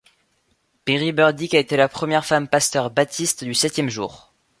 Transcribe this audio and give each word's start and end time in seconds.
Perie 0.83 1.11
Burdick 1.11 1.53
a 1.53 1.59
été 1.59 1.77
la 1.77 1.87
première 1.87 2.25
femme 2.25 2.47
pasteur 2.47 2.89
baptiste 2.89 3.43
du 3.43 3.53
Septième 3.53 3.91
Jour. 3.91 4.33